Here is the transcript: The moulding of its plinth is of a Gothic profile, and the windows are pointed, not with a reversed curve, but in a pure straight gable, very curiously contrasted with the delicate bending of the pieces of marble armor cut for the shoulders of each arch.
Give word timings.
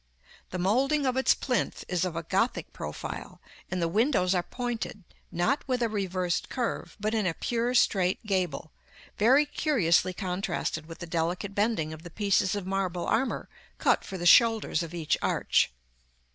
The 0.49 0.57
moulding 0.57 1.05
of 1.05 1.15
its 1.15 1.35
plinth 1.35 1.83
is 1.87 2.03
of 2.05 2.15
a 2.15 2.23
Gothic 2.23 2.73
profile, 2.73 3.39
and 3.69 3.79
the 3.79 3.87
windows 3.87 4.33
are 4.33 4.41
pointed, 4.41 5.03
not 5.31 5.63
with 5.67 5.83
a 5.83 5.89
reversed 5.89 6.49
curve, 6.49 6.97
but 6.99 7.13
in 7.13 7.27
a 7.27 7.35
pure 7.35 7.75
straight 7.75 8.25
gable, 8.25 8.71
very 9.19 9.45
curiously 9.45 10.11
contrasted 10.11 10.87
with 10.87 10.97
the 10.97 11.05
delicate 11.05 11.53
bending 11.53 11.93
of 11.93 12.01
the 12.01 12.09
pieces 12.09 12.55
of 12.55 12.65
marble 12.65 13.05
armor 13.05 13.47
cut 13.77 14.03
for 14.03 14.17
the 14.17 14.25
shoulders 14.25 14.81
of 14.81 14.95
each 14.95 15.19
arch. 15.21 15.71